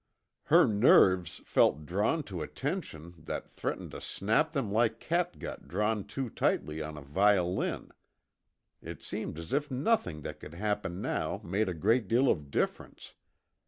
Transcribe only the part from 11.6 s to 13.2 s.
a great deal of difference.